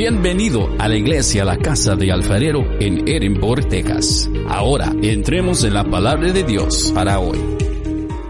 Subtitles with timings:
[0.00, 4.30] Bienvenido a la iglesia La Casa de Alfarero en Edinburgh, Texas.
[4.48, 7.36] Ahora entremos en la palabra de Dios para hoy.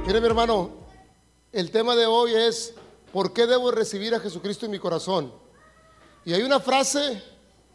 [0.04, 0.72] Mire mi hermano,
[1.52, 2.74] el tema de hoy es
[3.12, 5.32] ¿por qué debo recibir a Jesucristo en mi corazón?
[6.24, 7.22] Y hay una frase,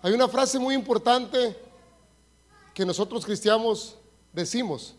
[0.01, 1.55] hay una frase muy importante
[2.73, 3.95] que nosotros cristianos
[4.33, 4.95] decimos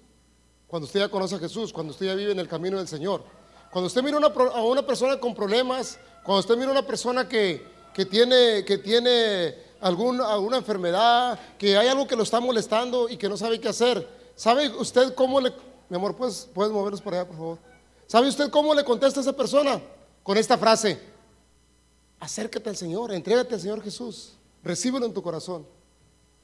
[0.66, 3.22] cuando usted ya conoce a Jesús, cuando usted ya vive en el camino del Señor.
[3.70, 7.28] Cuando usted mira una a una persona con problemas, cuando usted mira a una persona
[7.28, 13.16] que, que tiene, que tiene alguna enfermedad, que hay algo que lo está molestando y
[13.16, 15.50] que no sabe qué hacer, ¿sabe usted cómo le...
[15.88, 17.58] Mi amor, ¿puedes, puedes moverlos por allá, por favor?
[18.06, 19.80] ¿Sabe usted cómo le contesta a esa persona?
[20.22, 21.00] Con esta frase,
[22.20, 25.66] acércate al Señor, entrégate al Señor Jesús, recíbelo en tu corazón.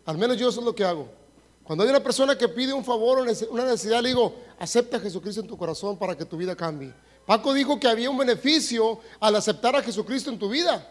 [0.07, 1.07] Al menos yo eso es lo que hago.
[1.65, 5.01] Cuando hay una persona que pide un favor o una necesidad, le digo, acepta a
[5.01, 6.95] Jesucristo en tu corazón para que tu vida cambie.
[7.27, 10.89] Paco dijo que había un beneficio al aceptar a Jesucristo en tu vida.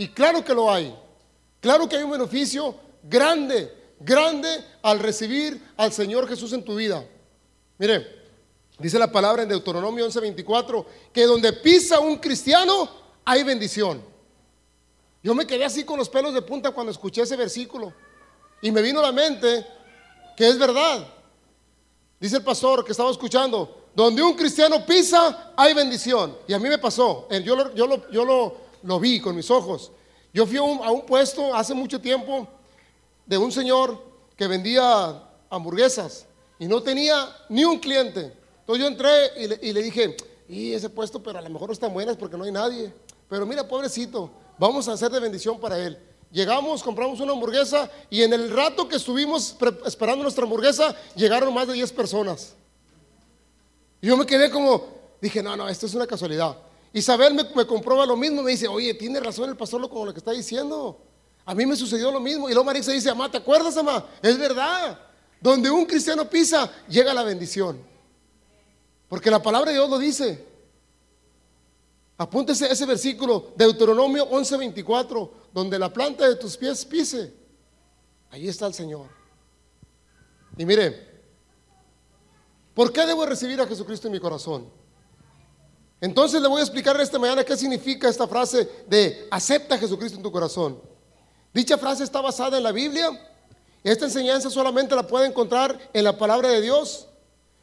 [0.00, 0.96] Y claro que lo hay.
[1.60, 4.48] Claro que hay un beneficio grande, grande
[4.80, 7.04] al recibir al Señor Jesús en tu vida.
[7.76, 8.06] Mire,
[8.78, 12.88] dice la palabra en Deuteronomio 11:24, que donde pisa un cristiano
[13.26, 14.02] hay bendición.
[15.22, 17.92] Yo me quedé así con los pelos de punta cuando escuché ese versículo.
[18.62, 19.66] Y me vino a la mente
[20.34, 21.06] que es verdad.
[22.18, 26.38] Dice el pastor que estaba escuchando, donde un cristiano pisa, hay bendición.
[26.48, 29.36] Y a mí me pasó, Eh, yo lo, yo lo, yo lo, lo vi con
[29.36, 29.92] mis ojos.
[30.32, 32.46] Yo fui a un, a puesto hace mucho tiempo
[33.26, 34.02] de un señor
[34.36, 36.26] que vendía hamburguesas
[36.58, 38.32] y no tenía ni un cliente.
[38.60, 40.16] Entonces yo entré y le, dije,
[40.48, 42.92] y ese puesto, pero a lo mejor no están buenas porque no hay nadie.
[43.28, 45.98] Pero mira, pobrecito, vamos a hacer de bendición para él.
[46.30, 51.66] Llegamos, compramos una hamburguesa y en el rato que estuvimos esperando nuestra hamburguesa, llegaron más
[51.66, 52.54] de 10 personas.
[54.00, 54.84] Y yo me quedé como,
[55.20, 56.56] dije, no, no, esto es una casualidad.
[56.92, 60.12] Isabel me, me comprueba lo mismo, me dice, oye, tiene razón el pastor con lo
[60.12, 61.00] que está diciendo.
[61.44, 62.48] A mí me sucedió lo mismo.
[62.48, 64.06] Y luego Marisa dice, mamá, ¿te acuerdas, mamá?
[64.22, 64.98] Es verdad.
[65.40, 67.80] Donde un cristiano pisa, llega la bendición.
[69.08, 70.46] Porque la palabra de Dios lo dice.
[72.18, 77.32] Apúntese ese versículo, Deuteronomio 11:24, donde la planta de tus pies pise.
[78.30, 79.06] Ahí está el Señor.
[80.56, 81.22] Y mire,
[82.74, 84.68] ¿por qué debo recibir a Jesucristo en mi corazón?
[86.00, 90.16] Entonces le voy a explicar esta mañana qué significa esta frase de acepta a Jesucristo
[90.16, 90.80] en tu corazón.
[91.52, 93.08] Dicha frase está basada en la Biblia.
[93.84, 97.06] Esta enseñanza solamente la puede encontrar en la palabra de Dios.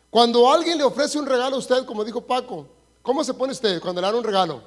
[0.09, 2.67] Cuando alguien le ofrece un regalo a usted, como dijo Paco,
[3.01, 4.61] ¿cómo se pone usted cuando le dan un regalo?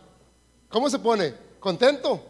[0.68, 1.34] ¿Cómo se pone?
[1.60, 2.20] ¿Contento?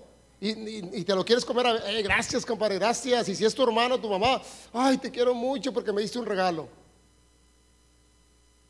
[0.43, 3.29] Y, te lo quieres comer, a- "Eh, gracias, compadre, gracias.
[3.29, 4.41] Y si es tu hermano, tu mamá,
[4.73, 6.67] ay, te quiero mucho porque me diste un regalo.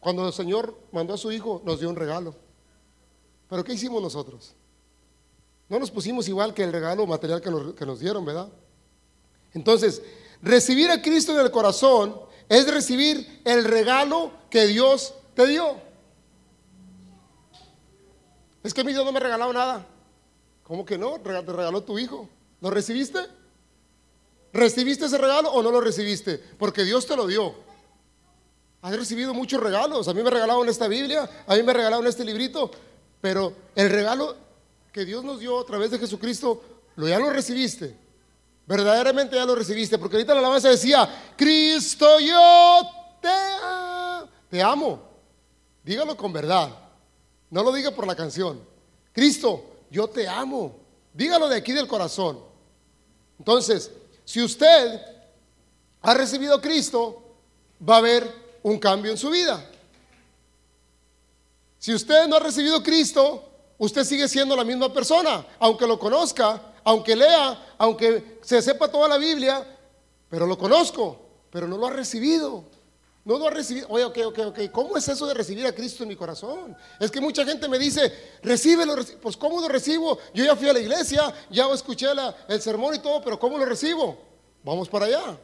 [0.01, 2.35] Cuando el Señor mandó a su hijo, nos dio un regalo.
[3.51, 4.55] Pero ¿qué hicimos nosotros?
[5.69, 8.49] No nos pusimos igual que el regalo material que nos, dieron, ¿verdad?
[9.53, 10.03] Entonces,
[10.41, 12.19] recibir a Cristo en el corazón
[12.49, 15.77] es recibir el regalo que Dios te dio.
[18.63, 19.87] Es que mi Dios no me ha regalado nada.
[20.63, 21.19] ¿Cómo que no?
[21.21, 22.29] Te regaló tu hijo.
[22.61, 23.19] ¿Lo recibiste?
[24.53, 26.39] ¿Recibiste ese regalo o no lo recibiste?
[26.39, 27.55] Porque Dios te lo dio.
[28.83, 30.09] Has recibido muchos regalos.
[30.09, 32.71] A mí me regalaron esta Biblia, a mí me regalaron este librito,
[33.21, 34.37] pero el regalo
[34.93, 36.63] que Dios nos dio a través de Jesucristo,
[36.97, 37.97] lo ya lo recibiste.
[38.67, 42.81] Verdaderamente ya lo recibiste, porque ahorita la alabanza decía, Cristo yo
[43.21, 45.01] te, a- te amo.
[45.85, 46.71] Dígalo con verdad.
[47.51, 48.61] No lo diga por la canción.
[49.13, 50.77] Cristo, yo te amo.
[51.13, 52.39] Dígalo de aquí del corazón.
[53.39, 53.91] Entonces,
[54.25, 55.01] si usted
[56.03, 57.23] ha recibido a Cristo,
[57.89, 58.33] va a haber
[58.63, 59.69] un cambio en su vida.
[61.81, 63.43] Si usted no ha recibido Cristo,
[63.79, 69.09] usted sigue siendo la misma persona, aunque lo conozca, aunque lea, aunque se sepa toda
[69.09, 69.67] la Biblia,
[70.29, 71.19] pero lo conozco,
[71.51, 72.65] pero no lo ha recibido.
[73.25, 73.87] No lo ha recibido.
[73.89, 74.59] Oye, ok, ok, ok.
[74.71, 76.77] ¿Cómo es eso de recibir a Cristo en mi corazón?
[76.99, 78.13] Es que mucha gente me dice,
[78.43, 78.95] recíbelo.
[78.97, 79.17] reci-".
[79.17, 80.19] Pues ¿cómo lo recibo?
[80.35, 82.09] Yo ya fui a la iglesia, ya escuché
[82.49, 84.19] el sermón y todo, pero ¿cómo lo recibo?
[84.63, 85.39] Vamos para allá.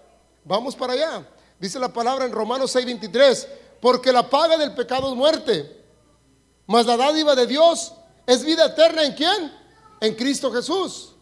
[0.44, 1.27] Vamos para allá.
[1.59, 3.47] Dice la palabra en Romanos 6:23,
[3.81, 5.86] porque la paga del pecado es muerte,
[6.67, 7.93] mas la dádiva de Dios
[8.27, 9.53] es vida eterna en quién?
[10.01, 11.13] En Cristo Jesús.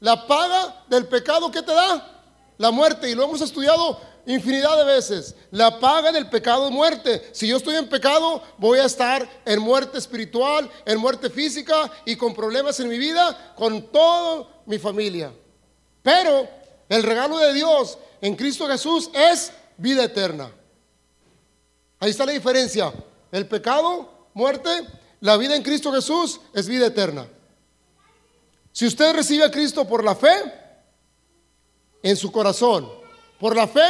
[0.00, 2.22] La paga del pecado que te da
[2.58, 5.34] la muerte y lo hemos estudiado infinidad de veces.
[5.50, 7.30] La paga del pecado muerte.
[7.32, 12.16] Si yo estoy en pecado, voy a estar en muerte espiritual, en muerte física y
[12.16, 15.32] con problemas en mi vida, con toda mi familia.
[16.02, 16.48] Pero
[16.88, 20.50] el regalo de Dios en Cristo Jesús es vida eterna.
[21.98, 22.92] Ahí está la diferencia.
[23.30, 24.68] El pecado, muerte,
[25.20, 27.26] la vida en Cristo Jesús es vida eterna.
[28.72, 30.30] Si usted recibe a Cristo por la fe,
[32.02, 32.88] en su corazón,
[33.38, 33.86] por la fe,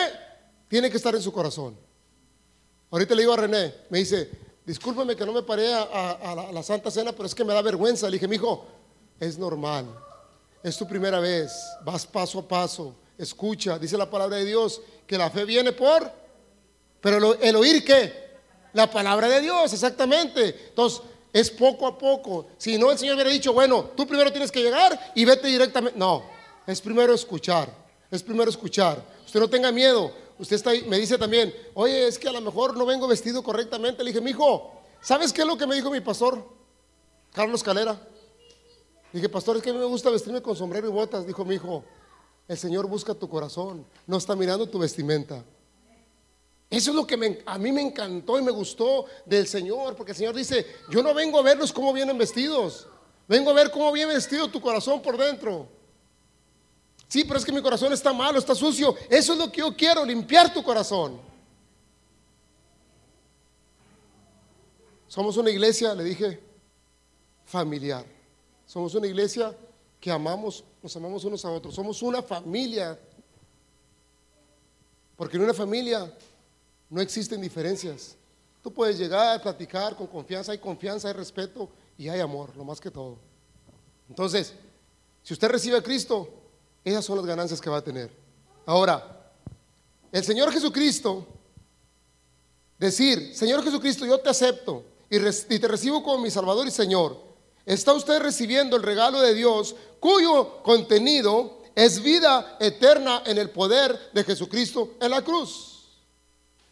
[0.68, 1.76] tiene que estar en su corazón.
[2.90, 4.30] Ahorita le digo a René, me dice,
[4.66, 8.06] discúlpame que no me paré a, la, Santa Cena, pero es que me da vergüenza.
[8.06, 8.66] Le dije, mi hijo,
[9.18, 9.86] es normal,
[10.62, 11.52] es tu primera vez,
[11.84, 16.10] vas paso a paso, escucha, dice la palabra de Dios, que la fe viene por,
[17.00, 18.29] pero el oír qué?
[18.72, 20.68] La palabra de Dios, exactamente.
[20.68, 21.02] Entonces,
[21.32, 22.48] es poco a poco.
[22.58, 25.98] Si no, el Señor hubiera dicho, bueno, tú primero tienes que llegar y vete directamente.
[25.98, 26.24] No,
[26.66, 27.72] es primero escuchar,
[28.10, 29.02] es primero escuchar.
[29.24, 30.12] Usted no tenga miedo.
[30.38, 33.42] Usted está ahí, me dice también, oye, es que a lo mejor no vengo vestido
[33.42, 34.02] correctamente.
[34.02, 36.42] Le dije, mi hijo, ¿sabes qué es lo que me dijo mi pastor?
[37.32, 37.92] Carlos Calera.
[39.12, 41.26] Le dije, pastor, es que a mí me gusta vestirme con sombrero y botas.
[41.26, 41.84] Dijo mi hijo,
[42.48, 45.44] el Señor busca tu corazón, no está mirando tu vestimenta.
[46.70, 50.16] Eso es lo que a mí me encantó y me gustó del Señor, porque el
[50.16, 52.86] Señor dice, yo no vengo a verlos cómo vienen vestidos,
[53.26, 55.68] vengo a ver cómo viene vestido tu corazón por dentro.
[57.08, 58.94] Sí, pero es que mi corazón está malo, está sucio.
[59.08, 61.20] Eso es lo que yo quiero, limpiar tu corazón.
[65.08, 66.40] Somos una iglesia, le dije,
[67.44, 68.06] familiar.
[68.64, 69.52] Somos una iglesia
[69.98, 71.74] que amamos, nos amamos unos a otros.
[71.74, 72.96] Somos una familia.
[75.16, 76.16] Porque en una familia
[76.90, 78.16] no existen diferencias.
[78.62, 82.64] Tú puedes llegar a platicar con confianza, hay confianza, hay respeto y hay amor, lo
[82.64, 83.16] más que todo.
[84.08, 84.52] Entonces,
[85.22, 86.28] si usted recibe a Cristo,
[86.84, 88.10] esas son las ganancias que va a tener.
[88.66, 89.32] Ahora,
[90.12, 91.26] el Señor Jesucristo,
[92.78, 97.16] decir, Señor Jesucristo, yo te acepto y, y te recibo como mi Salvador y Señor,
[97.64, 104.10] está usted recibiendo el regalo de Dios cuyo contenido es vida eterna en el poder
[104.12, 105.79] de Jesucristo en la cruz.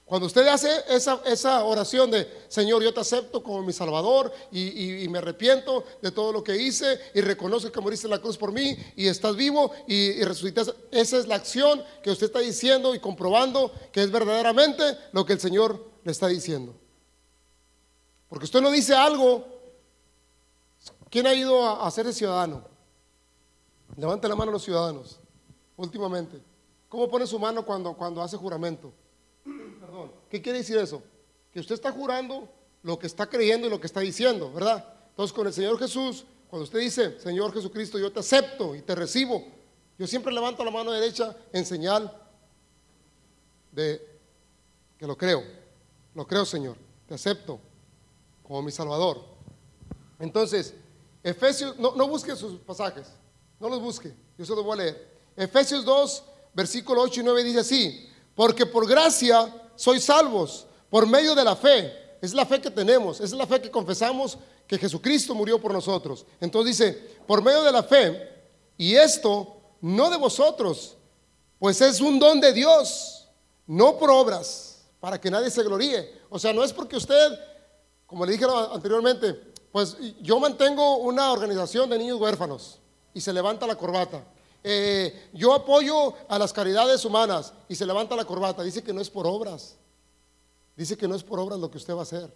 [0.08, 5.18] Cuando usted hace esa, oración de, Señor, yo te acepto como mi Salvador y, me
[5.18, 8.74] arrepiento de todo lo que hice y reconozco que moriste en la cruz por mí
[8.96, 13.00] y estás vivo y, y resucitaste, esa es la acción que usted está diciendo y
[13.00, 14.82] comprobando que es verdaderamente
[15.12, 16.74] lo que el Señor le está diciendo.
[18.30, 19.44] Porque usted no dice algo.
[21.10, 22.64] ¿Quién ha ido a, a ser ciudadano?
[23.94, 25.20] Levante la mano a los ciudadanos
[25.76, 26.42] últimamente.
[26.88, 28.90] ¿Cómo pone su mano cuando, cuando hace juramento?
[30.30, 31.02] ¿Qué quiere decir eso?
[31.52, 32.48] Que usted está jurando
[32.82, 34.94] lo que está creyendo y lo que está diciendo, ¿verdad?
[35.10, 38.94] Entonces con el Señor Jesús, cuando usted dice, Señor Jesucristo, yo te acepto y te
[38.94, 39.44] recibo,
[39.98, 42.16] yo siempre levanto la mano derecha en señal
[43.72, 44.00] de
[44.96, 45.42] que lo creo.
[46.14, 46.76] Lo creo, Señor.
[47.06, 47.60] Te acepto
[48.42, 49.24] como mi Salvador.
[50.18, 50.74] Entonces,
[51.22, 53.08] Efesios, no, no busque sus pasajes,
[53.60, 55.18] no los busque, yo se los voy a leer.
[55.36, 56.24] Efesios 2,
[56.54, 61.56] versículo 8 y 9 dice así, porque por gracia sois salvos por medio de la
[61.56, 62.18] fe.
[62.20, 64.36] Es la fe que tenemos, es la fe que confesamos
[64.66, 66.26] que Jesucristo murió por nosotros.
[66.40, 66.92] Entonces dice,
[67.26, 68.28] por medio de la fe,
[68.76, 70.96] y esto no de vosotros,
[71.60, 73.28] pues es un don de Dios,
[73.66, 76.12] no por obras, para que nadie se gloríe.
[76.28, 77.38] O sea, no es porque usted,
[78.04, 79.34] como le dije anteriormente,
[79.70, 82.80] pues yo mantengo una organización de niños huérfanos
[83.14, 84.24] y se levanta la corbata.
[84.70, 88.62] Eh, yo apoyo a las caridades humanas y se levanta la corbata.
[88.62, 89.76] Dice que no es por obras.
[90.76, 92.30] Dice que no es por obras lo que usted va a hacer.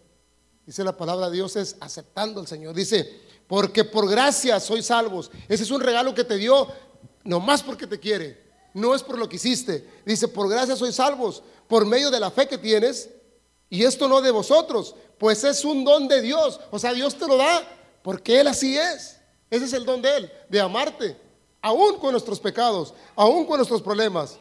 [0.64, 2.74] Dice la palabra de Dios es aceptando al Señor.
[2.74, 5.30] Dice, porque por gracia soy salvos.
[5.46, 6.68] Ese es un regalo que te dio
[7.22, 8.42] nomás porque te quiere.
[8.72, 9.86] No es por lo que hiciste.
[10.06, 13.10] Dice, por gracia soy salvos por medio de la fe que tienes.
[13.68, 16.60] Y esto no de vosotros, pues es un don de Dios.
[16.70, 17.62] O sea, Dios te lo da
[18.02, 19.18] porque Él así es.
[19.50, 21.14] Ese es el don de Él, de amarte,
[21.62, 24.38] aún con nuestros pecados, aún con nuestros problemas.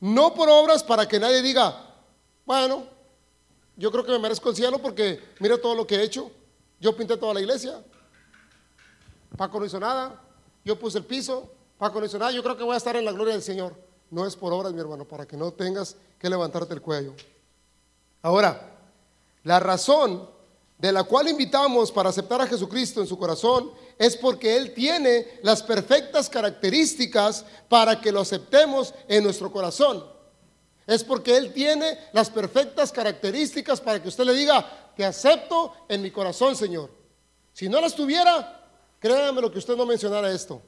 [0.00, 1.94] No por obras para que nadie diga,
[2.44, 2.84] bueno,
[3.76, 6.30] yo creo que me merezco el cielo porque mira todo lo que he hecho.
[6.80, 7.82] Yo pinté toda la iglesia.
[9.36, 10.20] Paco no hizo nada.
[10.64, 11.50] Yo puse el piso.
[11.78, 12.32] Paco no hizo nada.
[12.32, 13.74] Yo creo que voy a estar en la gloria del Señor.
[14.10, 17.14] No es por obras, mi hermano, para que no tengas que levantarte el cuello.
[18.22, 18.74] Ahora,
[19.42, 20.28] la razón
[20.78, 25.38] de la cual invitamos para aceptar a Jesucristo en su corazón es porque Él tiene
[25.42, 30.04] las perfectas características para que lo aceptemos en nuestro corazón.
[30.86, 36.02] Es porque Él tiene las perfectas características para que usted le diga, te acepto en
[36.02, 36.90] mi corazón, Señor.
[37.52, 40.60] Si no las tuviera, créame lo que usted no mencionara esto.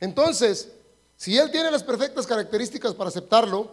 [0.00, 0.70] Entonces,
[1.16, 3.70] si Él tiene las perfectas características para aceptarlo,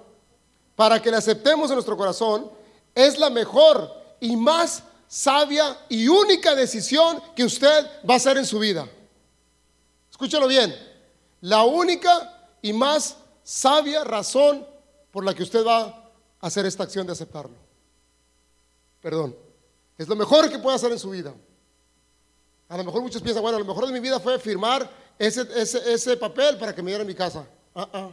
[0.75, 2.51] para que le aceptemos en nuestro corazón,
[2.93, 8.45] es la mejor y más sabia y única decisión que usted va a hacer en
[8.45, 8.87] su vida.
[10.09, 10.73] Escúchalo bien.
[11.41, 14.65] La única y más sabia razón
[15.11, 17.57] por la que usted va a hacer esta acción de aceptarlo.
[19.01, 19.35] Perdón.
[19.97, 21.33] Es lo mejor que puede hacer en su vida.
[22.69, 24.89] A lo mejor muchos piensan, bueno, lo mejor de mi vida fue firmar
[25.19, 27.45] ese, ese, ese papel para que me dieran mi casa.
[27.75, 28.11] Ah, ah.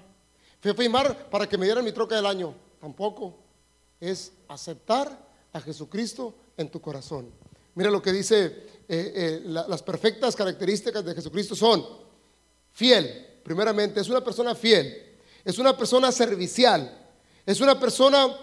[0.61, 2.55] Fui a firmar para que me dieran mi troca del año.
[2.81, 3.37] Tampoco.
[4.01, 5.17] Es aceptar
[5.53, 7.33] a Jesucristo en tu corazón.
[7.75, 8.45] Mira lo que dice,
[8.89, 11.87] eh, eh, las perfectas características de Jesucristo son
[12.73, 17.07] fiel, primeramente, es una persona fiel, es una persona servicial,
[17.47, 18.37] es una persona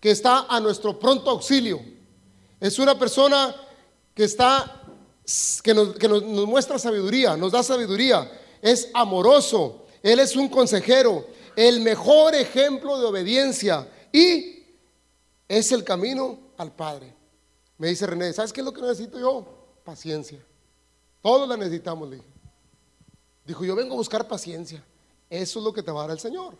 [0.00, 1.80] que está a nuestro pronto auxilio,
[2.60, 3.54] es una persona
[4.14, 4.82] que está,
[5.62, 8.30] que nos, muestra sabiduría, nos da sabiduría,
[8.62, 14.64] es amoroso, Él es un consejero, el mejor ejemplo de obediencia y
[15.48, 17.15] es el camino al Padre.
[17.78, 19.44] Me dice René, ¿sabes qué es lo que necesito yo?
[19.84, 20.42] Paciencia.
[21.20, 22.28] Todos la necesitamos, le dije.
[23.44, 24.82] Dijo, yo vengo a buscar paciencia.
[25.28, 26.54] Eso es lo que te va a dar el Señor.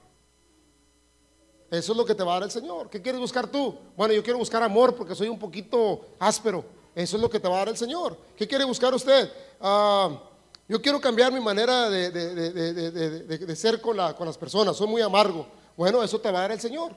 [1.70, 2.88] Eso es lo que te va a dar el Señor.
[2.88, 3.76] ¿Qué quieres buscar tú?
[3.96, 6.64] Bueno, yo quiero buscar amor porque soy un poquito áspero.
[6.94, 8.16] Eso es lo que te va a dar el Señor.
[8.37, 9.30] ¿Qué quiere buscar usted?
[9.61, 10.23] Ah,
[10.68, 14.76] yo quiero cambiar mi manera de, ser con, con las personas.
[14.76, 15.46] Soy muy amargo.
[15.76, 16.92] Bueno, eso te va a dar el Señor.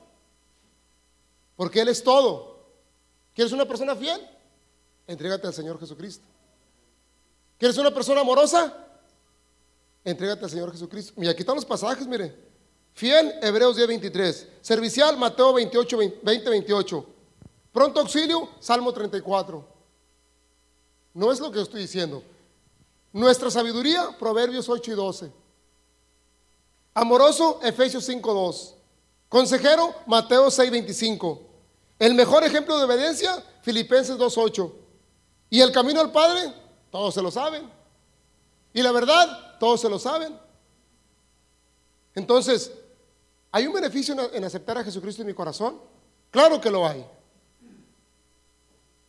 [1.55, 2.58] Porque Él es todo.
[3.39, 4.19] ¿Quieres una persona fiel?
[5.07, 6.25] Entrégate al Señor Jesucristo.
[7.57, 8.85] ¿Quieres una persona amorosa?
[10.03, 11.13] Entrégate al Señor Jesucristo.
[11.15, 12.35] Y aquí están los pasajes, mire.
[12.91, 14.47] Fiel, Hebreos 10, 23.
[14.59, 17.05] Servicial, Mateo 28, 20, 28.
[17.71, 19.65] Pronto auxilio, Salmo 34.
[21.13, 22.21] No es lo que estoy diciendo.
[23.13, 25.31] Nuestra sabiduría, Proverbios 8 y 12.
[26.93, 28.75] Amoroso, Efesios 5, 2.
[29.29, 31.48] Consejero, Mateo 6, 25.
[31.99, 34.75] El mejor ejemplo de obediencia, Filipenses 2, 8.
[35.49, 36.53] Y el camino al Padre,
[36.89, 37.69] todos se lo saben.
[38.73, 40.39] Y la verdad, todos se lo saben.
[42.15, 42.71] Entonces,
[43.51, 45.81] ¿hay un beneficio en aceptar a Jesucristo en mi corazón?
[46.31, 47.05] Claro que lo hay.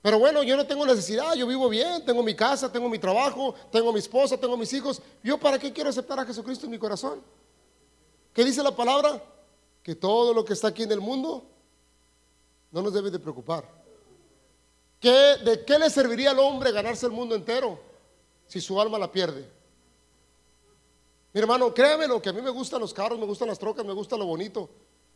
[0.02, 3.54] Pero bueno, yo no tengo necesidad, yo vivo bien, tengo mi casa, tengo mi trabajo,
[3.70, 5.00] tengo mi esposa, tengo mis hijos.
[5.22, 7.22] ¿Yo para qué quiero aceptar a Jesucristo en mi corazón?
[8.32, 9.22] ¿Qué dice la palabra?
[9.82, 11.49] Que todo lo que está aquí en el mundo
[12.70, 13.64] no nos debe de preocupar.
[15.00, 17.80] ¿De qué le serviría al hombre ganarse el mundo entero
[18.46, 19.48] si su alma la pierde?
[21.32, 23.92] Mi hermano, créamelo, que a mí me gustan los carros, me gustan las trocas, me
[23.92, 24.68] gusta lo bonito.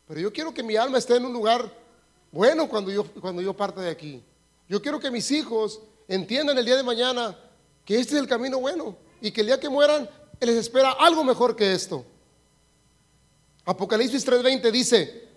[0.07, 1.71] Pero yo quiero que mi alma esté en un lugar
[2.31, 4.23] bueno cuando yo, cuando yo parte de aquí.
[4.67, 7.37] Yo quiero que mis hijos entiendan el día de mañana
[7.83, 10.09] que este es el camino bueno y que el día que mueran
[10.39, 12.05] les espera algo mejor que esto.
[13.65, 15.27] Apocalipsis 3:20 dice,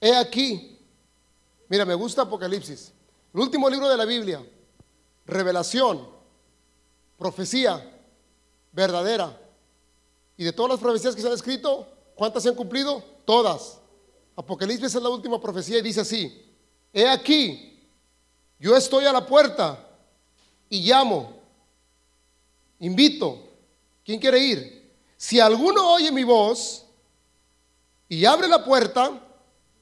[0.00, 0.71] he aquí,
[1.72, 2.92] mira, me gusta Apocalipsis,
[3.32, 4.46] el último libro de la Biblia,
[5.24, 6.06] revelación,
[7.16, 7.98] profecía
[8.72, 9.40] verdadera.
[10.36, 13.02] Y de todas las profecías que se han escrito, ¿cuántas se han cumplido?
[13.24, 13.78] Todas.
[14.36, 16.44] Apocalipsis es la última profecía y dice así,
[16.92, 17.88] he aquí,
[18.58, 19.82] yo estoy a la puerta
[20.68, 21.40] y llamo,
[22.80, 23.48] invito.
[24.04, 24.92] ¿Quién quiere ir?
[25.16, 26.84] Si alguno oye mi voz
[28.10, 29.26] y abre la puerta,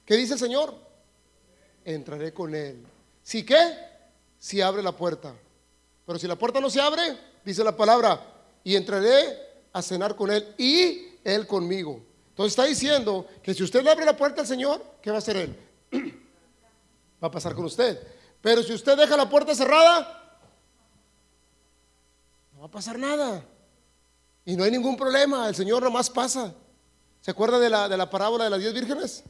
[0.05, 0.90] ¿qué dice el Señor?
[1.85, 2.85] Entraré con él.
[3.23, 3.57] ¿Si qué?
[4.39, 5.35] Si abre la puerta.
[6.07, 8.21] Pero si la puerta no se abre, dice la palabra,
[8.65, 9.39] y entraré
[9.73, 12.03] a cenar con él y él conmigo.
[12.31, 15.19] Entonces está diciendo que si usted le abre la puerta al Señor, ¿qué va a
[15.19, 15.57] hacer él?
[17.23, 18.01] va a pasar con usted.
[18.41, 20.39] Pero si usted deja la puerta cerrada,
[22.55, 23.45] no va a pasar nada.
[24.45, 26.55] Y no hay ningún problema, el Señor nomás pasa.
[27.21, 29.23] ¿Se acuerda de la, de la parábola de las diez vírgenes?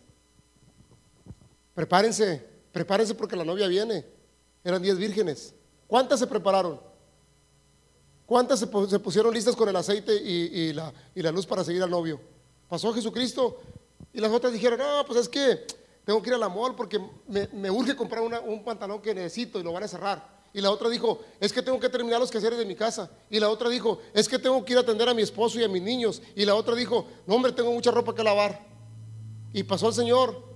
[1.81, 4.05] Prepárense, prepárense porque la novia viene.
[4.63, 5.55] Eran diez vírgenes.
[5.87, 6.79] ¿Cuántas se prepararon?
[8.27, 10.93] ¿Cuántas se, pusieron listas con el aceite y, la,
[11.33, 12.21] luz para seguir al novio?
[12.69, 13.63] Pasó Jesucristo
[14.13, 15.65] y las otras dijeron, no, pues es que
[16.05, 19.63] tengo que ir a la mall porque me, urge comprar un pantalón que necesito y
[19.63, 20.29] lo van a cerrar.
[20.53, 23.11] Y la otra dijo, es que tengo que terminar los quehaceres de mi casa.
[23.31, 25.65] Y la otra dijo, es que tengo que ir a atender a mi esposo y
[25.65, 26.21] a mis niños.
[26.37, 28.67] Y la otra dijo, no hombre, tengo mucha ropa que lavar.
[29.55, 30.50] Y pasó el Señor.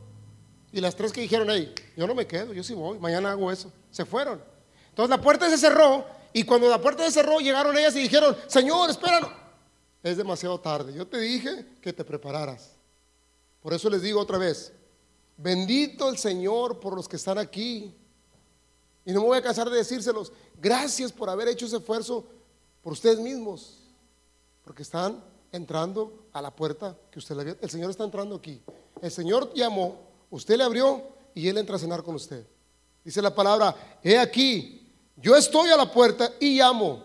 [0.74, 3.50] Y las tres que dijeron, hey, yo no me quedo, yo sí voy, mañana hago
[3.50, 3.72] eso.
[3.90, 4.42] Se fueron.
[4.90, 6.04] Entonces la puerta se cerró.
[6.32, 9.30] Y cuando la puerta se cerró, llegaron ellas y dijeron, Señor, espéranos.
[10.02, 10.92] Es demasiado tarde.
[10.92, 12.72] Yo te dije que te prepararas.
[13.62, 14.72] Por eso les digo otra vez,
[15.36, 17.94] Bendito el Señor por los que están aquí.
[19.04, 20.32] Y no me voy a cansar de decírselos.
[20.60, 22.24] Gracias por haber hecho ese esfuerzo
[22.82, 23.80] por ustedes mismos.
[24.64, 28.62] Porque están entrando a la puerta que usted le El Señor está entrando aquí.
[29.02, 31.02] El Señor llamó, usted le abrió
[31.34, 32.46] y Él entra a cenar con usted.
[33.04, 37.04] Dice la palabra, he aquí, yo estoy a la puerta y llamo.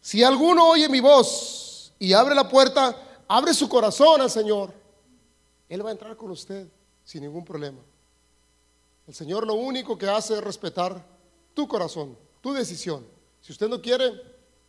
[0.00, 2.96] Si alguno oye mi voz y abre la puerta,
[3.28, 4.86] abre su corazón al Señor
[5.68, 6.68] él va a entrar con usted
[7.04, 7.78] sin ningún problema.
[9.06, 11.04] El Señor lo único que hace es respetar
[11.54, 13.06] tu corazón, tu decisión.
[13.40, 14.12] Si usted no quiere,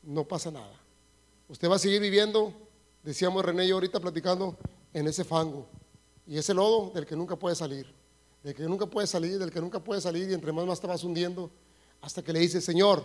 [0.04, 0.74] no pasa nada.
[1.50, 2.54] usted va a seguir viviendo,
[3.04, 4.58] decíamos René y yo ahorita platicando,
[4.94, 5.68] en ese fango
[6.28, 7.88] y ese lodo del que nunca puede salir,
[8.44, 10.88] del que nunca puede salir, del que nunca puede salir y entre más más te
[10.88, 11.50] vas hundiendo
[12.02, 13.04] hasta que le dice, Señor,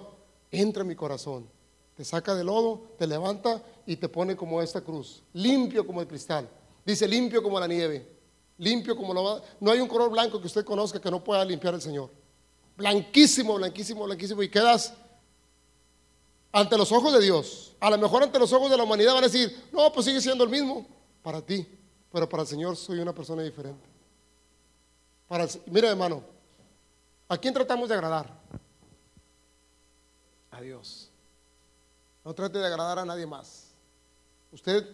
[0.50, 1.49] entra en mi corazón.
[1.97, 6.09] Te saca del lodo, te levanta y te pone como esta cruz, limpio como el
[6.09, 6.49] cristal.
[6.85, 8.09] Dice limpio como la nieve,
[8.59, 9.43] limpio como lo va.
[9.61, 12.11] No hay un color blanco que usted conozca que no pueda limpiar el Señor.
[12.76, 14.43] Blanquísimo, blanquísimo, blanquísimo.
[14.43, 14.95] Y quedas
[16.50, 17.76] ante los ojos de Dios.
[17.79, 20.21] A lo mejor ante los ojos de la humanidad van a decir, no, pues sigue
[20.21, 20.87] siendo el mismo
[21.23, 21.67] para ti.
[22.12, 23.88] Pero para el Señor soy una persona diferente.
[25.26, 26.23] Para mira, hermano,
[27.26, 28.31] ¿a quién tratamos de agradar?
[30.50, 31.11] A Dios.
[32.23, 33.69] No trate de agradar a nadie más.
[34.52, 34.87] Usted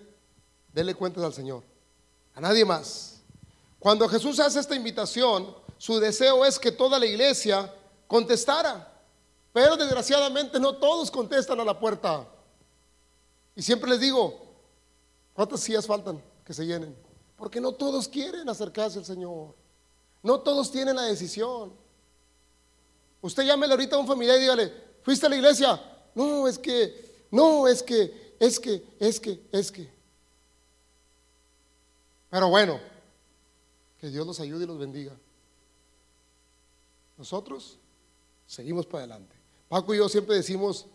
[0.73, 1.65] dele cuentas al Señor.
[2.37, 3.21] A nadie más.
[3.81, 7.75] Cuando Jesús hace esta invitación, su deseo es que toda la iglesia
[8.07, 8.95] contestara.
[9.53, 12.29] Pero desgraciadamente no todos contestan a la puerta.
[13.57, 14.41] Y siempre les digo,
[15.33, 17.08] ¿cuántas sillas faltan que se llenen?
[17.39, 19.55] Porque no todos quieren acercarse al Señor.
[20.23, 21.73] No todos tienen la decisión.
[23.23, 25.81] Usted llámele ahorita a un familiar y dígale, ¿fuiste a la iglesia?
[26.15, 29.89] No, es que, no, es que, es que, es que, es que.
[32.29, 32.81] Pero bueno,
[33.99, 35.17] que Dios los ayude y los bendiga.
[37.17, 37.79] Nosotros
[38.47, 39.37] seguimos para adelante.
[39.69, 40.87] Paco y yo siempre decimos,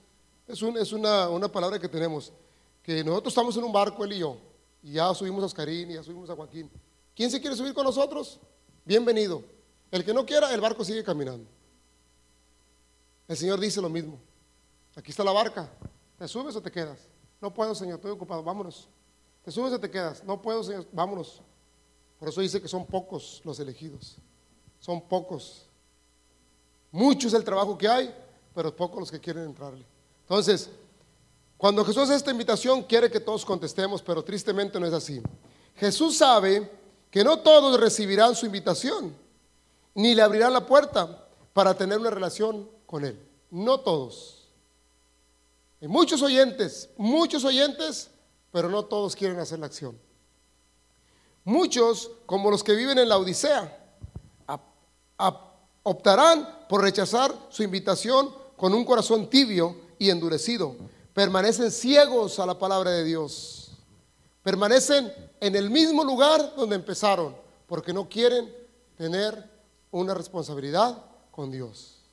[0.48, 2.34] es, es una, una, palabra que tenemos,
[2.82, 4.38] que nosotros estamos en un barco, él y yo,
[4.84, 6.70] y ya subimos a Oscarín y ya subimos a Joaquín.
[7.16, 8.40] ¿Quién se quiere subir con nosotros?
[8.84, 9.42] Bienvenido.
[9.90, 11.50] El que no quiera, el barco sigue caminando.
[13.28, 14.20] El Señor dice lo mismo.
[14.96, 15.70] Aquí está la barca.
[16.18, 17.00] ¿Te subes o te quedas?
[17.40, 18.44] No puedo, Señor, estoy ocupado.
[18.44, 18.90] Vámonos.
[19.44, 20.24] ¿Te subes o te quedas?
[20.24, 20.86] No puedo, Señor.
[20.92, 21.42] Vámonos.
[22.20, 24.18] Por eso dice que son pocos los elegidos.
[24.80, 25.66] Son pocos.
[26.92, 28.14] Mucho es el trabajo que hay,
[28.54, 29.86] pero pocos los que quieren entrarle.
[30.22, 30.70] Entonces,
[31.64, 35.22] cuando Jesús hace esta invitación, quiere que todos contestemos, pero tristemente no es así.
[35.78, 36.70] Jesús sabe
[37.10, 39.16] que no todos recibirán su invitación,
[39.96, 43.18] ni le abrirán la puerta para tener una relación con Él.
[43.50, 44.50] No todos.
[45.82, 48.10] Hay muchos oyentes, muchos oyentes,
[48.52, 49.98] pero no todos quieren hacer la acción.
[51.46, 53.96] Muchos, como los que viven en la Odisea,
[55.84, 60.76] optarán por rechazar su invitación con un corazón tibio y endurecido.
[61.14, 63.72] Permanecen ciegos a la palabra de Dios.
[64.42, 67.36] Permanecen en el mismo lugar donde empezaron,
[67.68, 68.54] porque no quieren
[68.96, 69.50] tener
[69.92, 72.04] una responsabilidad con Dios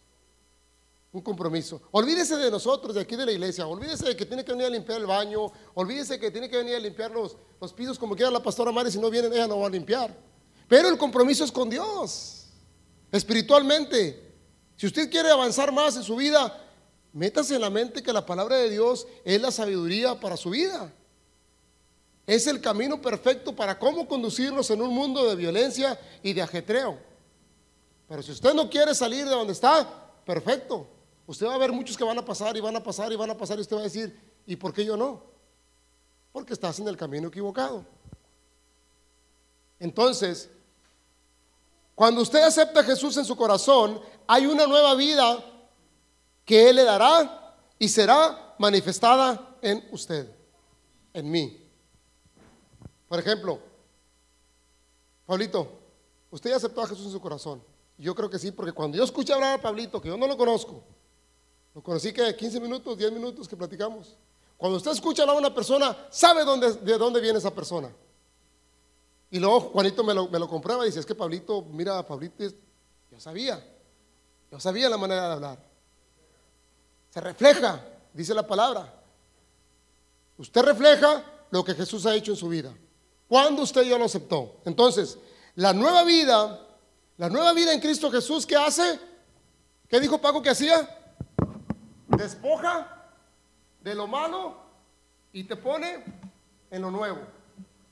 [1.12, 1.82] un compromiso.
[1.90, 3.66] Olvídese de nosotros, de aquí de la iglesia.
[3.66, 5.50] Olvídese de que tiene que venir a limpiar el baño.
[5.74, 8.90] Olvídese que tiene que venir a limpiar los, los pisos como quiera la pastora Mari.
[8.90, 10.16] Si no vienen, ella no va a limpiar.
[10.68, 12.46] Pero el compromiso es con Dios.
[13.10, 14.28] Espiritualmente.
[14.76, 16.56] Si usted quiere avanzar más en su vida,
[17.12, 20.92] métase en la mente que la palabra de Dios es la sabiduría para su vida.
[22.26, 26.98] Es el camino perfecto para cómo conducirnos en un mundo de violencia y de ajetreo.
[28.08, 30.86] Pero si usted no quiere salir de donde está, perfecto.
[31.26, 33.30] Usted va a ver muchos que van a pasar y van a pasar y van
[33.30, 35.22] a pasar y usted va a decir, ¿y por qué yo no?
[36.32, 37.84] Porque estás en el camino equivocado.
[39.78, 40.50] Entonces,
[41.94, 45.44] cuando usted acepta a Jesús en su corazón, hay una nueva vida
[46.50, 50.28] que Él le dará y será manifestada en usted,
[51.14, 51.64] en mí.
[53.06, 53.60] Por ejemplo,
[55.24, 55.78] Pablito,
[56.28, 57.62] usted ya aceptó a Jesús en su corazón.
[57.96, 60.36] Yo creo que sí, porque cuando yo escuché hablar a Pablito, que yo no lo
[60.36, 60.82] conozco,
[61.72, 64.16] lo conocí que 15 minutos, 10 minutos que platicamos.
[64.56, 67.94] Cuando usted escucha a una persona, sabe de dónde viene esa persona.
[69.30, 72.42] Y luego Juanito me lo, me lo comprueba y dice, es que Pablito, mira, Pablito,
[73.08, 73.64] yo sabía,
[74.50, 75.69] yo sabía la manera de hablar.
[77.10, 78.92] Se refleja, dice la palabra.
[80.38, 82.72] Usted refleja lo que Jesús ha hecho en su vida.
[83.28, 84.60] Cuando usted ya lo aceptó.
[84.64, 85.18] Entonces,
[85.54, 86.66] la nueva vida,
[87.18, 88.98] la nueva vida en Cristo Jesús, ¿qué hace?
[89.88, 90.96] ¿Qué dijo Paco que hacía?
[92.20, 93.10] despoja
[93.80, 94.56] de lo malo
[95.32, 96.04] y te pone
[96.70, 97.20] en lo nuevo.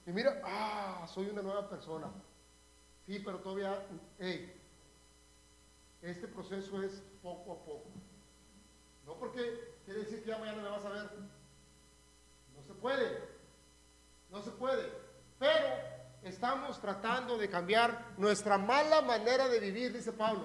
[0.07, 2.09] Y mira, ah, soy una nueva persona.
[3.07, 3.87] Sí, pero todavía,
[4.19, 4.55] hey,
[6.03, 7.87] este proceso es poco a poco.
[9.09, 11.11] No porque quiere decir que ya mañana me vas a ver.
[12.55, 13.19] No se puede.
[14.31, 14.93] No se puede.
[15.39, 15.67] Pero
[16.23, 20.45] estamos tratando de cambiar nuestra mala manera de vivir, dice Pablo.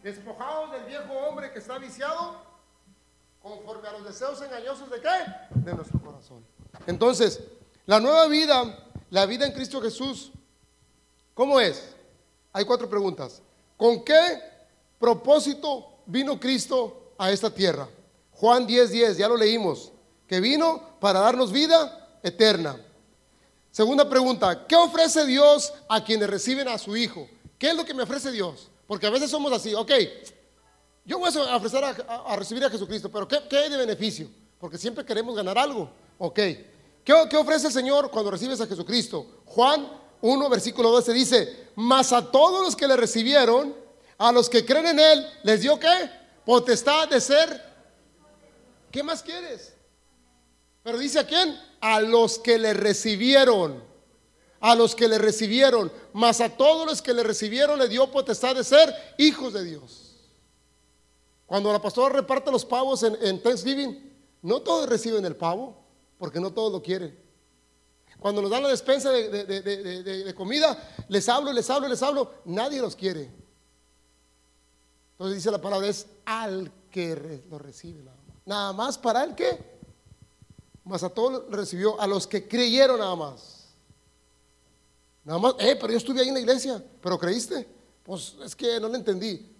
[0.00, 2.40] Despojados del viejo hombre que está viciado
[3.42, 5.08] conforme a los deseos engañosos de qué?
[5.56, 6.44] De nuestro corazón.
[6.86, 7.42] Entonces,
[7.84, 8.78] la nueva vida,
[9.10, 10.30] la vida en Cristo Jesús,
[11.34, 11.96] ¿cómo es?
[12.52, 13.42] Hay cuatro preguntas.
[13.76, 14.40] ¿Con qué
[15.00, 17.88] propósito vino Cristo a esta tierra?
[18.34, 19.90] Juan 10:10, 10, ya lo leímos.
[20.26, 22.80] que vino para darnos vida eterna.
[23.70, 27.28] Segunda pregunta, ¿qué ofrece Dios a quienes reciben a su Hijo?
[27.58, 28.70] ¿Qué es lo que me ofrece Dios?
[28.86, 29.90] Porque a veces somos así, ok,
[31.04, 34.28] yo voy a ofrecer a, recibir a Jesucristo, pero ¿qué, ¿qué, hay de beneficio?
[34.58, 36.36] Porque siempre queremos ganar algo, ok.
[36.36, 39.42] ¿Qué, ¿Qué ofrece el Señor cuando recibes a Jesucristo?
[39.44, 39.86] Juan
[40.22, 43.74] 1, versículo 12 dice, mas a todos los que le recibieron,
[44.16, 46.10] a los que creen en Él, les dio qué?
[46.46, 47.73] Potestad de ser.
[48.94, 49.74] ¿Qué más quieres?
[50.84, 51.60] Pero dice a quién?
[51.80, 53.82] A los que le recibieron.
[54.60, 55.90] A los que le recibieron.
[56.12, 60.14] Mas a todos los que le recibieron le dio potestad de ser hijos de Dios.
[61.44, 65.76] Cuando la pastora reparte los pavos en, Thanksgiving, no todos reciben el pavo,
[66.16, 67.18] porque no todos lo quieren.
[68.20, 72.94] Cuando nos dan la despensa de, comida, les hablo, les hablo, les hablo, nadie los
[72.94, 73.28] quiere.
[75.14, 78.23] Entonces dice la palabra, es al que lo recibe más.
[78.44, 79.58] Nada más para el que,
[80.84, 83.68] más a todos recibió, a los que creyeron nada más.
[85.24, 87.66] Nada más, eh, pero yo estuve ahí en la iglesia, pero creíste.
[88.02, 89.50] Pues es que no le entendí.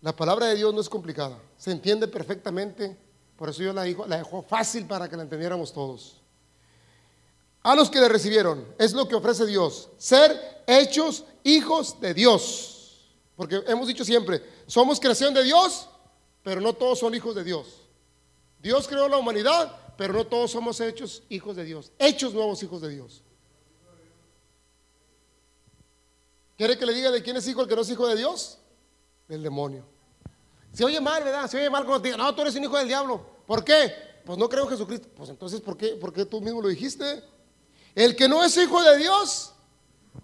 [0.00, 2.98] La palabra de Dios no es complicada, se entiende perfectamente.
[3.36, 6.20] Por eso yo la, dijo, la dejó fácil para que la entendiéramos todos
[7.64, 8.64] a los que le recibieron.
[8.78, 9.88] Es lo que ofrece Dios.
[9.98, 13.00] Ser hechos hijos de Dios.
[13.34, 15.88] Porque hemos dicho siempre, somos creación de Dios,
[16.44, 17.80] pero no todos son hijos de Dios.
[18.60, 21.90] Dios creó la humanidad, pero no todos somos hechos hijos de Dios.
[21.98, 23.22] Hechos nuevos hijos de Dios.
[26.56, 28.58] ¿Quiere que le diga de quién es hijo el que no es hijo de Dios?
[29.26, 29.84] Del demonio.
[30.72, 31.48] Se oye mal, ¿verdad?
[31.50, 33.26] Se oye mal cuando te no, tú eres un hijo del diablo.
[33.46, 33.92] ¿Por qué?
[34.24, 35.08] Pues no creo en Jesucristo.
[35.16, 37.24] Pues entonces, ¿por qué, ¿por qué tú mismo lo dijiste?
[37.94, 39.52] El que no es hijo de Dios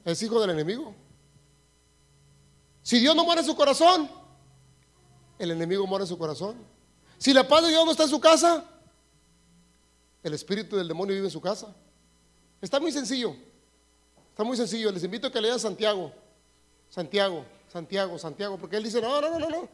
[0.04, 0.94] es hijo del enemigo.
[2.82, 4.19] Si Dios no muere en su corazón,
[5.40, 6.56] el enemigo muere en su corazón.
[7.18, 8.64] Si la paz de Dios no está en su casa,
[10.22, 11.74] el espíritu del demonio vive en su casa.
[12.60, 13.34] Está muy sencillo.
[14.30, 14.92] Está muy sencillo.
[14.92, 16.12] Les invito a que lean Santiago.
[16.88, 18.58] Santiago, Santiago, Santiago.
[18.58, 19.68] Porque él dice, no, no, no, no, no.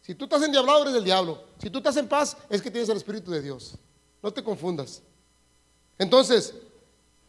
[0.00, 1.42] Si tú estás endiablado, eres del diablo.
[1.60, 3.74] Si tú estás en paz, es que tienes el espíritu de Dios.
[4.22, 5.02] No te confundas.
[5.98, 6.54] Entonces,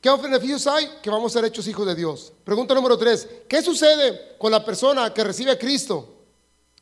[0.01, 0.87] ¿Qué beneficios hay?
[1.01, 2.31] Que vamos a ser hechos hijos de Dios.
[2.45, 3.27] Pregunta número tres.
[3.49, 6.15] ¿Qué sucede con la persona que recibe a Cristo?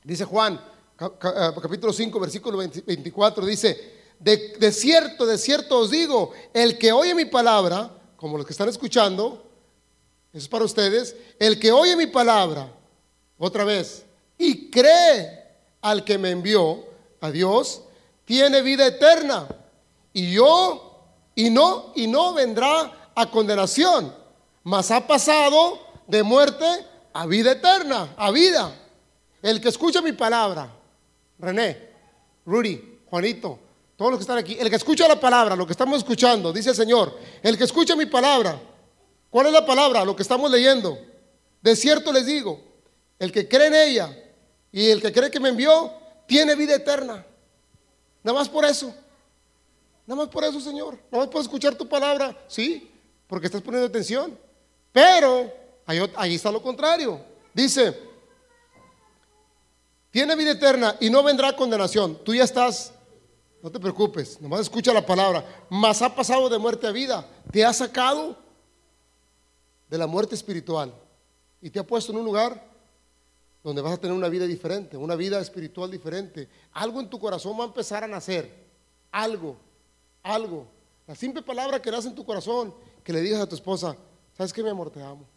[0.04, 0.62] Dice Juan,
[0.98, 7.26] capítulo 5, versículo 24, dice, de, cierto, de cierto os digo, el que oye mi
[7.26, 9.44] palabra, como los que están escuchando,
[10.34, 12.72] eso es para ustedes, el que oye mi palabra,
[13.38, 14.06] otra vez,
[14.38, 15.46] y cree
[15.82, 16.88] al que me envió,
[17.22, 17.82] a Dios,
[18.26, 19.48] tiene vida eterna.
[20.14, 21.06] Y yo,
[21.36, 24.14] y no, y no vendrá a condenación,
[24.64, 26.66] mas ha pasado de muerte
[27.14, 28.74] a vida eterna, a vida.
[29.42, 30.77] El que escucha mi palabra,
[31.40, 31.90] René,
[32.46, 33.60] Rudy, Juanito,
[33.96, 36.70] todos los que están aquí, el que escucha la palabra, lo que estamos escuchando, dice
[36.70, 38.60] el Señor, el que escucha mi palabra,
[39.30, 40.06] ¿cuál es la palabra?
[40.06, 40.98] Lo que estamos leyendo.
[41.62, 42.62] De cierto les digo,
[43.20, 44.24] el que cree en ella
[44.72, 45.92] y el que cree que me envió,
[46.28, 47.26] tiene vida eterna.
[48.24, 48.94] Nada más por eso.
[50.06, 50.98] Nada más por eso, Señor.
[51.12, 52.38] Nada más por escuchar tu palabra.
[52.48, 52.92] Sí,
[53.28, 54.38] porque estás poniendo atención.
[54.92, 55.52] Pero
[55.86, 57.20] ahí, está lo contrario.
[57.54, 57.98] Dice,
[60.18, 62.18] tiene vida eterna y no vendrá condenación.
[62.24, 62.92] Tú ya estás,
[63.62, 65.46] no te preocupes, nomás escucha la palabra.
[65.70, 67.30] Mas ha pasado de muerte a vida.
[67.52, 68.36] Te ha sacado
[69.88, 70.92] de la muerte espiritual
[71.62, 72.68] y te ha puesto en un lugar
[73.64, 76.50] donde vas a tener una vida diferente, una vida espiritual diferente.
[76.74, 78.52] Algo en tu corazón va a empezar a nacer.
[79.12, 79.56] Algo,
[80.24, 80.66] algo.
[81.06, 83.96] La simple palabra que nace en tu corazón que le digas a tu esposa,
[84.36, 84.90] ¿sabes qué, mi amor?
[84.90, 85.28] Te amo.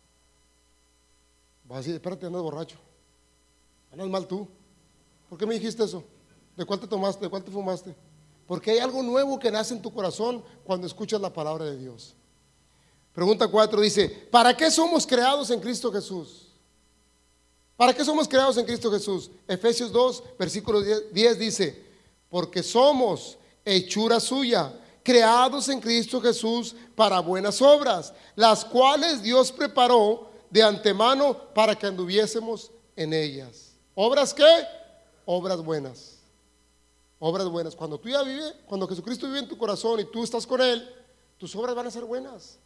[1.64, 2.78] Vas a decir, espérate, andas borracho.
[3.92, 4.48] Andas mal tú.
[5.30, 6.02] ¿Por qué me dijiste eso?
[6.56, 7.24] ¿De cuál te tomaste?
[7.24, 7.94] ¿De cuál te fumaste?
[8.48, 12.16] Porque hay algo nuevo que nace en tu corazón cuando escuchas la palabra de Dios.
[13.14, 16.48] Pregunta 4 dice, ¿para qué somos creados en Cristo Jesús?
[17.76, 19.30] ¿Para qué somos creados en Cristo Jesús?
[19.46, 21.84] Efesios 2, versículo 10 dice,
[22.28, 30.28] porque somos hechura suya creados en Cristo Jesús para buenas obras, las cuales Dios preparó
[30.50, 33.76] de antemano para que anduviésemos en ellas.
[33.94, 34.79] ¿Obras qué?
[35.24, 36.18] Obras buenas.
[37.18, 37.76] Obras buenas.
[37.76, 40.88] Cuando tú ya vives, cuando Jesucristo vive en tu corazón y tú estás con Él,
[41.36, 42.58] tus obras van a ser buenas.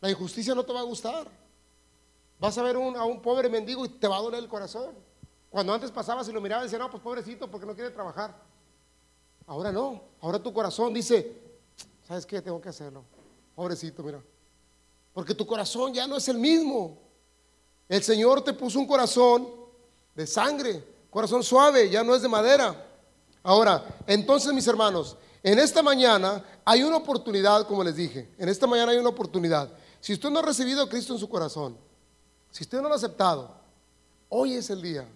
[0.00, 1.28] La injusticia no te va a gustar.
[2.38, 4.94] Vas a ver a un pobre mendigo y te va a doler el corazón.
[5.50, 8.34] Cuando antes pasabas y lo mirabas y decías, no, pues pobrecito porque no quiere trabajar.
[9.46, 10.02] Ahora no.
[10.20, 11.40] Ahora tu corazón dice,
[12.06, 12.42] ¿sabes qué?
[12.42, 13.04] Tengo que hacerlo.
[13.54, 14.22] Pobrecito, mira.
[15.12, 16.98] Porque tu corazón ya no es el mismo.
[17.88, 19.48] El Señor te puso un corazón
[20.14, 22.74] de sangre, corazón suave, ya no es de madera.
[23.44, 28.66] Ahora, entonces mis hermanos, En esta mañana hay una oportunidad, como les dije, en esta
[28.66, 29.70] mañana hay una oportunidad.
[30.00, 31.76] Si usted no ha recibido a Cristo en su corazón,
[32.50, 33.54] si usted no lo ha aceptado,
[34.30, 35.06] hoy es el día.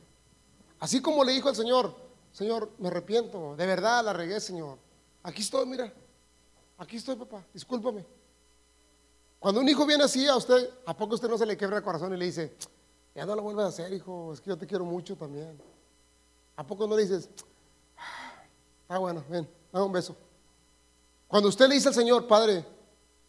[0.80, 1.94] Así como le dijo al Señor,
[2.30, 4.76] Señor, me arrepiento, de verdad la regué, Señor.
[5.22, 5.90] Aquí estoy, mira,
[6.76, 8.04] aquí estoy, papá, discúlpame.
[9.38, 11.82] Cuando un hijo viene así a usted, ¿a poco usted no se le quebra el
[11.82, 12.54] corazón y le dice,
[13.14, 15.58] ya no lo vuelvas a hacer, hijo, es que yo te quiero mucho también?
[16.58, 17.30] ¿A poco no dices,
[18.88, 20.16] ah, bueno, ven, dame un beso?
[21.28, 22.64] Cuando usted le dice al Señor, Padre,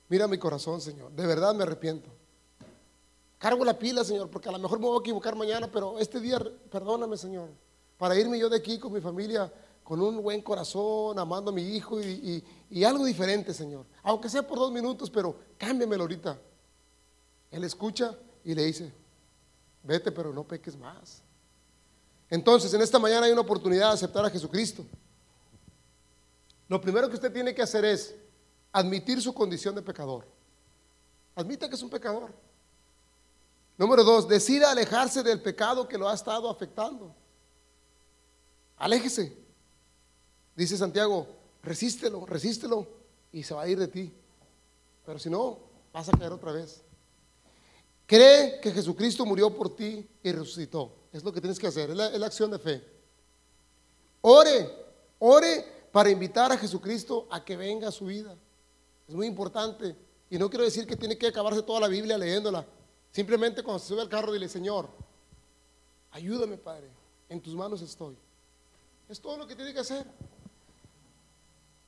[0.08, 2.10] mira mi corazón, Señor, de verdad me arrepiento.
[3.38, 6.20] Cargo la pila, Señor, porque a lo mejor me voy a equivocar mañana, pero este
[6.20, 6.40] día,
[6.72, 7.50] perdóname, Señor,
[8.00, 11.62] para irme yo de aquí con mi familia, con un buen corazón, amando a mi
[11.62, 13.86] hijo y, y algo diferente, Señor.
[14.02, 16.36] Aunque sea por dos minutos, pero cámbiamelo ahorita.
[17.52, 18.92] Él escucha y le dice,
[19.84, 21.22] vete, pero no peques más.
[22.30, 24.86] Entonces, en esta mañana hay una oportunidad de aceptar a Jesucristo.
[26.68, 28.16] Lo primero que usted tiene que hacer es
[28.72, 30.26] admitir su condición de pecador.
[31.36, 32.32] Admita que es un pecador.
[33.78, 37.16] Número dos, decida alejarse del pecado que lo ha estado afectando.
[38.78, 39.36] Aléjese.
[40.56, 41.28] Dice Santiago,
[41.64, 42.88] resístelo, resístelo
[43.32, 44.14] y se va a ir de ti.
[45.06, 45.60] Pero si no,
[45.92, 46.84] vas a caer otra vez.
[48.06, 50.99] Cree que Jesucristo murió por ti y resucitó.
[51.12, 52.84] Es lo que tienes que hacer, es la, acción de fe.
[54.22, 54.70] Ore,
[55.20, 58.36] ore para invitar a Jesucristo a que venga a su vida.
[59.08, 59.96] Es muy importante.
[60.30, 62.66] Y no quiero decir que tiene que acabarse toda la Biblia leyéndola.
[63.12, 64.88] Simplemente cuando se sube al carro dile, Señor,
[66.12, 66.90] ayúdame Padre,
[67.28, 68.16] en tus manos estoy.
[69.08, 70.06] Es todo lo que tiene que hacer.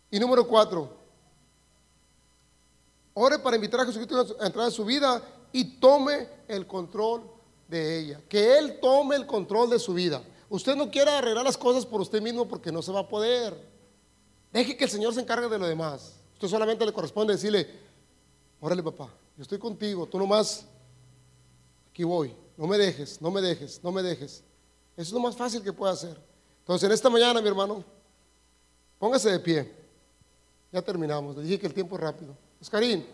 [0.09, 0.97] Y número cuatro,
[3.13, 7.40] ore para invitar a Jesucristo a entrar en su vida y tome el control
[7.71, 8.21] de ella.
[8.29, 10.21] Que Él tome el control de su vida.
[10.49, 13.55] Usted no quiera arreglar las cosas por usted mismo porque no se va a poder.
[14.51, 16.17] Deje que el Señor se encargue de lo demás.
[16.33, 17.67] Usted solamente le corresponde decirle,
[18.59, 20.65] órale papá, yo estoy contigo, tú nomás,
[21.89, 24.43] aquí voy, no me dejes, no me dejes, no me dejes.
[24.97, 26.17] Eso es lo más fácil que puede hacer.
[26.59, 27.83] Entonces, en esta mañana, mi hermano,
[28.99, 29.71] póngase de pie.
[30.71, 32.35] Ya terminamos, le dije que el tiempo es rápido.
[32.59, 33.05] Oscarín,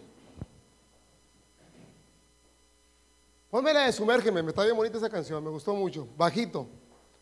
[3.52, 6.68] la de Sumérgeme, me está bien bonita esa canción, me gustó mucho, bajito,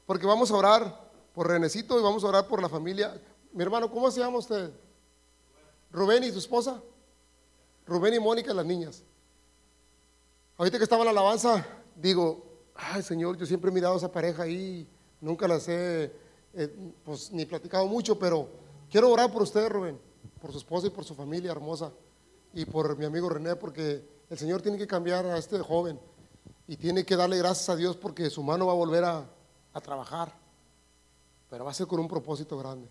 [0.06, 3.22] porque vamos a orar por Renecito y vamos a orar por la familia.
[3.54, 4.72] Mi hermano, ¿cómo se llama usted?
[5.92, 6.82] Rubén y su esposa.
[7.86, 9.04] Rubén y Mónica, las niñas.
[10.58, 14.12] Ahorita que estaba en la alabanza, digo, ay Señor, yo siempre he mirado a esa
[14.12, 14.88] pareja ahí,
[15.22, 16.12] nunca las he,
[16.54, 18.50] eh, pues, ni platicado mucho, pero
[18.90, 20.00] quiero orar por usted, Rubén,
[20.42, 21.92] por su esposa y por su familia hermosa,
[22.54, 26.00] y por mi amigo René, porque el Señor tiene que cambiar a este joven
[26.68, 29.26] y tiene que darle gracias a Dios porque su mano va a volver a,
[29.74, 30.34] a trabajar,
[31.50, 32.90] pero va a ser con un propósito grande.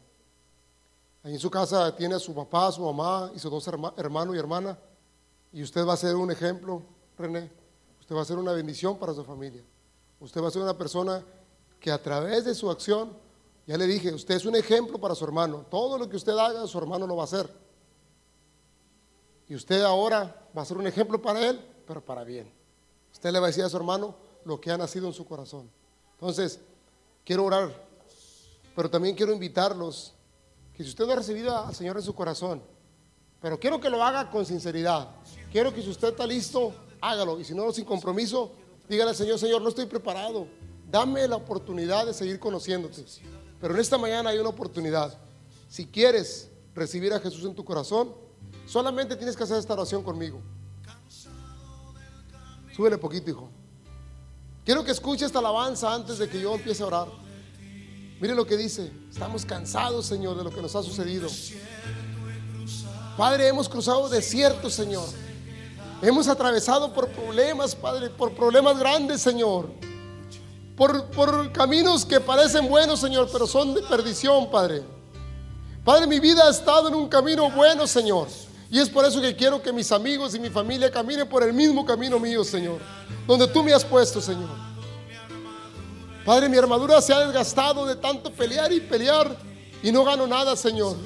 [1.24, 4.38] Ahí en su casa tiene a su papá, su mamá y sus dos hermanos y
[4.38, 4.78] hermana.
[5.52, 6.82] Y usted va a ser un ejemplo,
[7.16, 7.50] René.
[8.00, 9.62] Usted va a ser una bendición para su familia.
[10.20, 11.24] Usted va a ser una persona
[11.80, 13.16] que a través de su acción,
[13.66, 15.64] ya le dije, usted es un ejemplo para su hermano.
[15.70, 17.50] Todo lo que usted haga, su hermano lo va a hacer.
[19.48, 22.52] Y usted ahora va a ser un ejemplo para él, pero para bien.
[23.14, 25.70] Usted le va a decir a su hermano lo que ha nacido en su corazón.
[26.12, 26.60] Entonces,
[27.24, 27.72] quiero orar,
[28.76, 30.12] pero también quiero invitarlos
[30.76, 32.60] que si usted no ha recibido al Señor en su corazón,
[33.40, 35.08] pero quiero que lo haga con sinceridad.
[35.52, 37.38] Quiero que si usted está listo, hágalo.
[37.38, 38.52] Y si no, sin compromiso,
[38.88, 40.48] dígale al Señor, Señor, no estoy preparado.
[40.90, 43.04] Dame la oportunidad de seguir conociéndote.
[43.60, 45.16] Pero en esta mañana hay una oportunidad.
[45.68, 48.14] Si quieres recibir a Jesús en tu corazón,
[48.66, 50.40] solamente tienes que hacer esta oración conmigo.
[52.74, 53.48] Súbele poquito, hijo.
[54.64, 57.08] Quiero que escuche esta alabanza antes de que yo empiece a orar.
[58.20, 58.90] Mire lo que dice.
[59.10, 61.28] Estamos cansados, Señor, de lo que nos ha sucedido.
[63.16, 65.06] Padre, hemos cruzado desiertos, Señor.
[66.02, 69.70] Hemos atravesado por problemas, Padre, por problemas grandes, Señor.
[70.76, 74.82] Por, por caminos que parecen buenos, Señor, pero son de perdición, Padre.
[75.84, 78.26] Padre, mi vida ha estado en un camino bueno, Señor.
[78.74, 81.52] Y es por eso que quiero que mis amigos y mi familia caminen por el
[81.52, 82.80] mismo camino mío, Señor.
[83.24, 84.50] Donde tú me has puesto, Señor.
[86.24, 89.38] Padre, mi armadura se ha desgastado de tanto pelear y pelear
[89.80, 90.96] y no gano nada, Señor.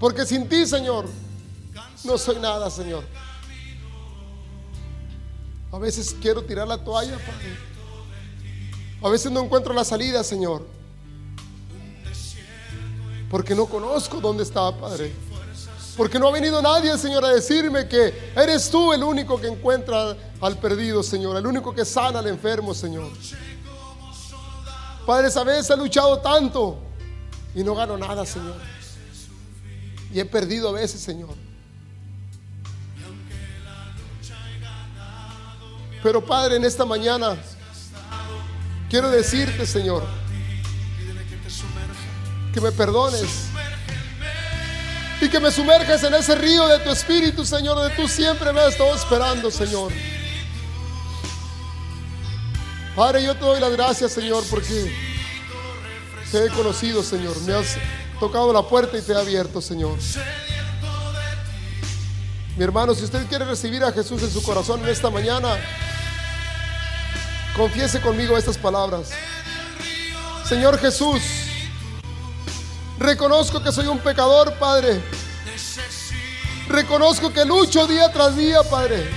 [0.00, 1.06] Porque sin ti, Señor,
[2.02, 3.04] no soy nada, Señor.
[5.70, 7.58] A veces quiero tirar la toalla, Padre.
[9.02, 10.66] A veces no encuentro la salida, Señor.
[13.30, 15.12] Porque no conozco dónde está, Padre.
[15.96, 20.16] Porque no ha venido nadie, Señor, a decirme que eres tú el único que encuentra
[20.40, 21.36] al perdido, Señor.
[21.36, 23.10] El único que sana al enfermo, Señor.
[25.06, 26.78] Padre, esa vez he luchado tanto
[27.54, 28.56] y no gano nada, Señor.
[30.12, 31.34] Y he perdido a veces, Señor.
[36.02, 37.36] Pero Padre, en esta mañana
[38.88, 40.02] quiero decirte, Señor,
[42.52, 43.51] que me perdones
[45.22, 48.60] y que me sumerges en ese río de tu espíritu, Señor, donde tú siempre me
[48.60, 49.92] has estado esperando, Señor.
[52.96, 54.92] Padre, yo te doy las gracias, Señor, porque
[56.32, 57.40] te he conocido, Señor.
[57.42, 57.76] Me has
[58.18, 59.96] tocado la puerta y te he abierto, Señor.
[62.56, 65.56] Mi hermano, si usted quiere recibir a Jesús en su corazón en esta mañana,
[67.56, 69.10] confiese conmigo estas palabras.
[70.44, 71.22] Señor Jesús,
[73.02, 75.02] reconozco que soy un pecador, Padre.
[76.68, 79.10] Reconozco que lucho día tras día, Padre.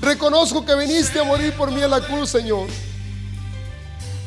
[0.00, 2.68] Reconozco que viniste a morir por mí en la cruz, Señor.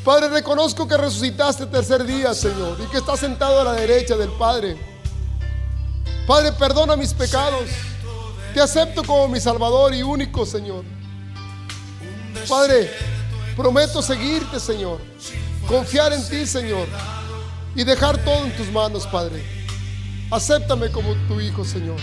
[0.04, 4.17] Padre, reconozco que resucitaste el tercer día, Señor, y que estás sentado a la derecha
[4.17, 4.78] del Padre.
[6.28, 7.69] Padre, perdona mis pecados.
[8.54, 10.84] Te acepto como mi Salvador y único, Señor.
[12.48, 12.91] Padre,
[13.56, 15.00] prometo seguirte, Señor.
[15.67, 16.88] Confiar en ti, Señor.
[17.75, 19.43] Y dejar todo en tus manos, Padre.
[20.29, 21.99] Acéptame como tu Hijo, Señor.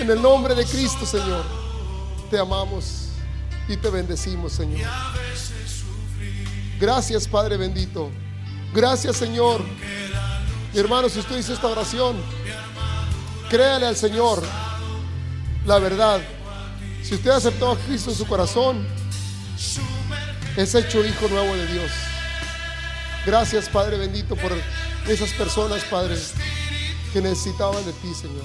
[0.00, 1.44] En el nombre de Cristo, Señor.
[2.30, 3.08] Te amamos
[3.68, 4.88] y te bendecimos, Señor.
[6.80, 8.10] Gracias, Padre bendito.
[8.74, 9.62] Gracias, Señor.
[10.72, 12.16] Mi hermano, si usted dice esta oración,
[13.50, 14.42] créale al Señor
[15.66, 16.20] la verdad.
[17.02, 18.86] Si usted aceptó a Cristo en su corazón,
[20.56, 21.90] es hecho hijo nuevo de Dios.
[23.26, 24.52] Gracias, Padre bendito, por
[25.08, 26.16] esas personas, Padre,
[27.12, 28.44] que necesitaban de ti, Señor.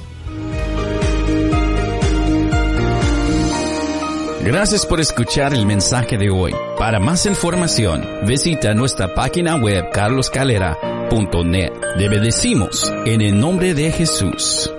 [4.44, 6.56] Gracias por escuchar el mensaje de hoy.
[6.78, 11.74] Para más información, visita nuestra página web carloscalera.net.
[11.98, 14.72] Te bendecimos en el nombre de Jesús.